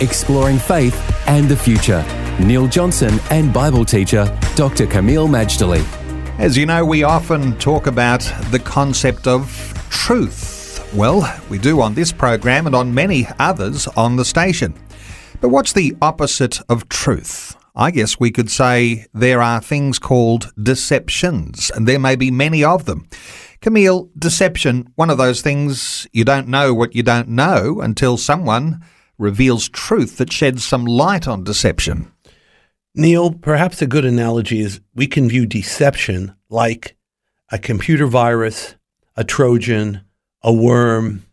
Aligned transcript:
exploring 0.00 0.58
faith 0.58 0.94
and 1.26 1.48
the 1.48 1.56
future. 1.56 2.04
Neil 2.40 2.66
Johnson 2.66 3.18
and 3.30 3.52
Bible 3.52 3.84
teacher 3.84 4.24
Dr. 4.56 4.86
Kameel 4.86 5.28
Majdali. 5.28 5.84
As 6.38 6.56
you 6.56 6.66
know, 6.66 6.84
we 6.84 7.02
often 7.02 7.56
talk 7.58 7.86
about 7.86 8.20
the 8.50 8.58
concept 8.58 9.26
of 9.26 9.46
truth. 9.90 10.90
Well, 10.94 11.22
we 11.48 11.58
do 11.58 11.80
on 11.80 11.94
this 11.94 12.12
program 12.12 12.66
and 12.66 12.74
on 12.74 12.94
many 12.94 13.28
others 13.38 13.86
on 13.88 14.16
the 14.16 14.24
station. 14.24 14.74
But 15.40 15.50
what's 15.50 15.72
the 15.72 15.96
opposite 16.02 16.60
of 16.68 16.88
truth? 16.88 17.56
I 17.76 17.90
guess 17.90 18.18
we 18.18 18.30
could 18.30 18.50
say 18.50 19.06
there 19.14 19.40
are 19.40 19.60
things 19.60 19.98
called 19.98 20.52
deceptions, 20.60 21.70
and 21.70 21.86
there 21.86 22.00
may 22.00 22.16
be 22.16 22.30
many 22.30 22.64
of 22.64 22.84
them. 22.86 23.06
Kameel, 23.60 24.08
deception, 24.18 24.92
one 24.96 25.10
of 25.10 25.18
those 25.18 25.42
things 25.42 26.06
you 26.12 26.24
don't 26.24 26.48
know 26.48 26.74
what 26.74 26.94
you 26.94 27.02
don't 27.02 27.28
know 27.28 27.80
until 27.80 28.16
someone 28.16 28.82
reveals 29.20 29.68
truth 29.68 30.16
that 30.16 30.32
sheds 30.32 30.64
some 30.64 30.86
light 30.86 31.28
on 31.28 31.44
deception. 31.44 32.10
Neil, 32.94 33.32
perhaps 33.32 33.80
a 33.82 33.86
good 33.86 34.04
analogy 34.04 34.60
is 34.60 34.80
we 34.94 35.06
can 35.06 35.28
view 35.28 35.46
deception 35.46 36.34
like 36.48 36.96
a 37.52 37.58
computer 37.58 38.06
virus, 38.06 38.74
a 39.16 39.22
Trojan, 39.22 40.00
a 40.42 40.52
worm, 40.52 41.24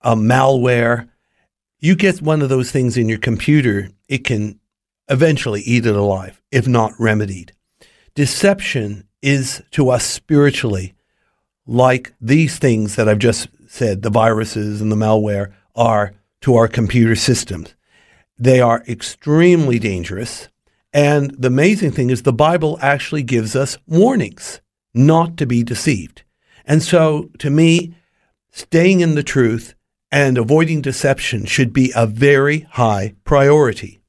a 0.00 0.16
malware. 0.16 1.08
You 1.78 1.94
get 1.94 2.22
one 2.22 2.42
of 2.42 2.48
those 2.48 2.72
things 2.72 2.96
in 2.96 3.08
your 3.08 3.18
computer, 3.18 3.90
it 4.08 4.24
can 4.24 4.58
eventually 5.08 5.60
eat 5.60 5.86
it 5.86 5.94
alive, 5.94 6.40
if 6.50 6.66
not 6.66 6.92
remedied. 6.98 7.52
Deception 8.14 9.06
is 9.22 9.62
to 9.72 9.90
us 9.90 10.04
spiritually 10.04 10.94
like 11.66 12.14
these 12.20 12.58
things 12.58 12.96
that 12.96 13.08
I've 13.08 13.18
just 13.18 13.48
said, 13.68 14.02
the 14.02 14.10
viruses 14.10 14.80
and 14.80 14.90
the 14.90 14.96
malware 14.96 15.52
are 15.76 16.14
to 16.42 16.56
our 16.56 16.68
computer 16.68 17.16
systems. 17.16 17.74
They 18.38 18.60
are 18.60 18.84
extremely 18.88 19.78
dangerous. 19.78 20.48
And 20.92 21.30
the 21.38 21.48
amazing 21.48 21.92
thing 21.92 22.10
is, 22.10 22.22
the 22.22 22.32
Bible 22.32 22.78
actually 22.80 23.22
gives 23.22 23.56
us 23.56 23.78
warnings 23.86 24.60
not 24.94 25.36
to 25.36 25.46
be 25.46 25.62
deceived. 25.62 26.22
And 26.64 26.82
so, 26.82 27.30
to 27.38 27.50
me, 27.50 27.94
staying 28.50 29.00
in 29.00 29.14
the 29.14 29.22
truth 29.22 29.74
and 30.10 30.38
avoiding 30.38 30.80
deception 30.80 31.44
should 31.44 31.72
be 31.72 31.92
a 31.94 32.06
very 32.06 32.60
high 32.70 33.14
priority. 33.24 34.00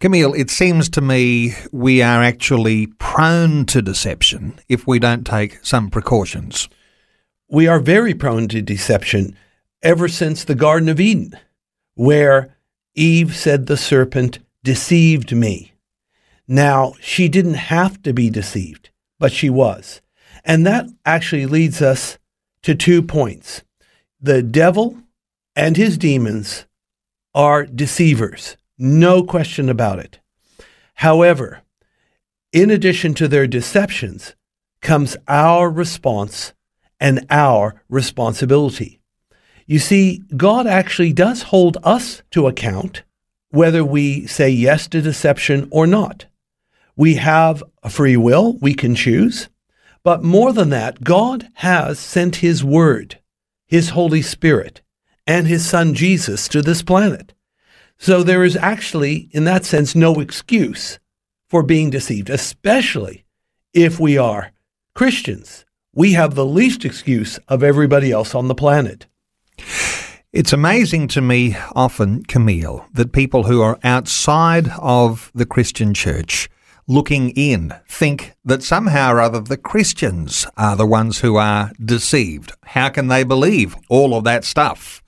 Kameel, 0.00 0.36
it 0.36 0.50
seems 0.50 0.88
to 0.90 1.00
me 1.00 1.54
we 1.70 2.02
are 2.02 2.22
actually 2.22 2.88
prone 2.98 3.64
to 3.66 3.80
deception 3.80 4.58
if 4.68 4.86
we 4.86 4.98
don't 4.98 5.24
take 5.24 5.64
some 5.64 5.90
precautions. 5.90 6.68
We 7.48 7.68
are 7.68 7.78
very 7.78 8.14
prone 8.14 8.48
to 8.48 8.62
deception 8.62 9.36
ever 9.84 10.08
since 10.08 10.42
the 10.42 10.54
Garden 10.56 10.88
of 10.88 10.98
Eden, 10.98 11.38
where 11.94 12.56
Eve 12.94 13.36
said 13.36 13.66
the 13.66 13.76
serpent 13.76 14.38
deceived 14.64 15.32
me. 15.32 15.72
Now, 16.48 16.94
she 17.00 17.28
didn't 17.28 17.54
have 17.54 18.02
to 18.02 18.12
be 18.12 18.30
deceived, 18.30 18.90
but 19.18 19.30
she 19.30 19.50
was. 19.50 20.00
And 20.44 20.66
that 20.66 20.86
actually 21.04 21.46
leads 21.46 21.80
us 21.80 22.18
to 22.62 22.74
two 22.74 23.02
points. 23.02 23.62
The 24.20 24.42
devil 24.42 24.98
and 25.54 25.76
his 25.76 25.98
demons 25.98 26.66
are 27.34 27.66
deceivers, 27.66 28.56
no 28.78 29.22
question 29.22 29.68
about 29.68 29.98
it. 29.98 30.18
However, 30.94 31.62
in 32.52 32.70
addition 32.70 33.14
to 33.14 33.28
their 33.28 33.46
deceptions 33.46 34.34
comes 34.80 35.16
our 35.26 35.68
response 35.68 36.52
and 37.00 37.26
our 37.30 37.82
responsibility. 37.88 39.00
You 39.66 39.78
see, 39.78 40.22
God 40.36 40.66
actually 40.66 41.12
does 41.12 41.44
hold 41.44 41.78
us 41.82 42.22
to 42.32 42.46
account 42.46 43.02
whether 43.50 43.84
we 43.84 44.26
say 44.26 44.50
yes 44.50 44.88
to 44.88 45.00
deception 45.00 45.68
or 45.70 45.86
not. 45.86 46.26
We 46.96 47.14
have 47.14 47.62
a 47.82 47.88
free 47.88 48.16
will, 48.16 48.58
we 48.58 48.74
can 48.74 48.94
choose. 48.94 49.48
But 50.02 50.22
more 50.22 50.52
than 50.52 50.68
that, 50.70 51.02
God 51.02 51.48
has 51.54 51.98
sent 51.98 52.36
His 52.36 52.62
Word, 52.62 53.20
His 53.66 53.90
Holy 53.90 54.20
Spirit, 54.20 54.82
and 55.26 55.46
His 55.46 55.64
Son 55.64 55.94
Jesus 55.94 56.46
to 56.48 56.60
this 56.60 56.82
planet. 56.82 57.32
So 57.96 58.22
there 58.22 58.44
is 58.44 58.56
actually, 58.56 59.28
in 59.30 59.44
that 59.44 59.64
sense, 59.64 59.94
no 59.94 60.20
excuse 60.20 60.98
for 61.48 61.62
being 61.62 61.88
deceived, 61.88 62.28
especially 62.28 63.24
if 63.72 63.98
we 63.98 64.18
are 64.18 64.52
Christians. 64.94 65.64
We 65.94 66.12
have 66.12 66.34
the 66.34 66.44
least 66.44 66.84
excuse 66.84 67.38
of 67.48 67.62
everybody 67.62 68.10
else 68.10 68.34
on 68.34 68.48
the 68.48 68.54
planet. 68.54 69.06
It's 70.34 70.52
amazing 70.52 71.06
to 71.08 71.20
me 71.20 71.56
often, 71.76 72.24
Kameel, 72.24 72.86
that 72.92 73.12
people 73.12 73.44
who 73.44 73.62
are 73.62 73.78
outside 73.84 74.68
of 74.80 75.30
the 75.32 75.46
Christian 75.46 75.94
church 75.94 76.50
looking 76.88 77.30
in 77.36 77.72
think 77.88 78.34
that 78.44 78.64
somehow 78.64 79.12
or 79.12 79.20
other 79.20 79.40
the 79.40 79.56
Christians 79.56 80.44
are 80.56 80.74
the 80.74 80.88
ones 80.88 81.20
who 81.20 81.36
are 81.36 81.70
deceived. 81.80 82.50
How 82.64 82.88
can 82.88 83.06
they 83.06 83.22
believe 83.22 83.76
all 83.88 84.12
of 84.12 84.24
that 84.24 84.44
stuff? 84.44 85.04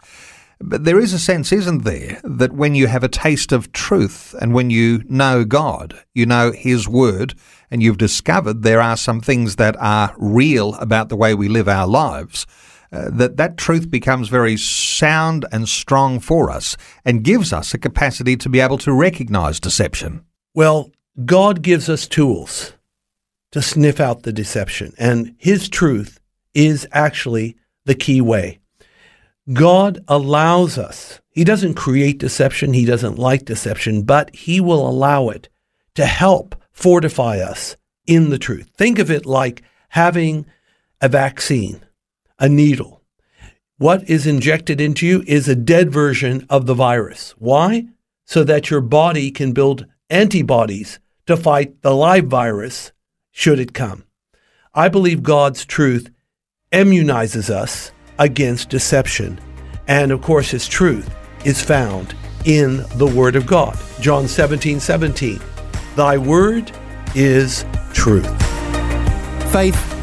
But 0.60 0.84
there 0.84 1.00
is 1.00 1.12
a 1.12 1.18
sense, 1.18 1.50
isn't 1.50 1.82
there, 1.82 2.20
that 2.22 2.52
when 2.52 2.76
you 2.76 2.86
have 2.86 3.02
a 3.02 3.08
taste 3.08 3.50
of 3.50 3.72
truth 3.72 4.32
and 4.40 4.54
when 4.54 4.70
you 4.70 5.02
know 5.08 5.44
God, 5.44 6.04
you 6.14 6.24
know 6.24 6.52
His 6.52 6.86
Word, 6.86 7.34
and 7.68 7.82
you've 7.82 7.98
discovered 7.98 8.62
there 8.62 8.80
are 8.80 8.96
some 8.96 9.20
things 9.20 9.56
that 9.56 9.74
are 9.80 10.14
real 10.18 10.76
about 10.76 11.08
the 11.08 11.16
way 11.16 11.34
we 11.34 11.48
live 11.48 11.68
our 11.68 11.88
lives, 11.88 12.46
uh, 12.96 13.10
that 13.10 13.36
that 13.36 13.56
truth 13.58 13.90
becomes 13.90 14.28
very 14.28 14.56
sound 14.56 15.44
and 15.52 15.68
strong 15.68 16.18
for 16.18 16.50
us 16.50 16.76
and 17.04 17.24
gives 17.24 17.52
us 17.52 17.74
a 17.74 17.78
capacity 17.78 18.36
to 18.36 18.48
be 18.48 18.60
able 18.60 18.78
to 18.78 18.92
recognize 18.92 19.60
deception. 19.60 20.24
Well, 20.54 20.90
God 21.24 21.62
gives 21.62 21.88
us 21.88 22.06
tools 22.06 22.72
to 23.52 23.60
sniff 23.60 24.00
out 24.00 24.22
the 24.22 24.32
deception, 24.32 24.94
and 24.98 25.34
His 25.38 25.68
truth 25.68 26.20
is 26.54 26.88
actually 26.92 27.56
the 27.84 27.94
key 27.94 28.20
way. 28.20 28.60
God 29.52 30.02
allows 30.08 30.78
us, 30.78 31.20
He 31.30 31.44
doesn't 31.44 31.74
create 31.74 32.18
deception, 32.18 32.72
He 32.72 32.86
doesn't 32.86 33.18
like 33.18 33.44
deception, 33.44 34.02
but 34.02 34.34
He 34.34 34.60
will 34.60 34.88
allow 34.88 35.28
it 35.28 35.48
to 35.96 36.06
help 36.06 36.54
fortify 36.72 37.38
us 37.38 37.76
in 38.06 38.30
the 38.30 38.38
truth. 38.38 38.70
Think 38.76 38.98
of 38.98 39.10
it 39.10 39.26
like 39.26 39.62
having 39.90 40.46
a 41.00 41.08
vaccine 41.08 41.85
a 42.38 42.48
needle. 42.48 43.02
What 43.78 44.08
is 44.08 44.26
injected 44.26 44.80
into 44.80 45.06
you 45.06 45.22
is 45.26 45.48
a 45.48 45.54
dead 45.54 45.92
version 45.92 46.46
of 46.48 46.66
the 46.66 46.74
virus. 46.74 47.34
Why? 47.38 47.86
So 48.24 48.42
that 48.44 48.70
your 48.70 48.80
body 48.80 49.30
can 49.30 49.52
build 49.52 49.86
antibodies 50.08 50.98
to 51.26 51.36
fight 51.36 51.82
the 51.82 51.94
live 51.94 52.26
virus 52.26 52.92
should 53.32 53.58
it 53.58 53.74
come. 53.74 54.04
I 54.74 54.88
believe 54.88 55.22
God's 55.22 55.64
truth 55.64 56.10
immunizes 56.72 57.50
us 57.50 57.92
against 58.18 58.70
deception. 58.70 59.38
And 59.88 60.10
of 60.10 60.22
course, 60.22 60.50
His 60.50 60.66
truth 60.66 61.14
is 61.44 61.62
found 61.62 62.14
in 62.44 62.84
the 62.96 63.06
Word 63.06 63.36
of 63.36 63.46
God. 63.46 63.78
John 64.00 64.26
17 64.26 64.80
17. 64.80 65.40
Thy 65.96 66.16
Word 66.16 66.72
is 67.14 67.64
truth. 67.92 68.26
Faith 69.52 69.85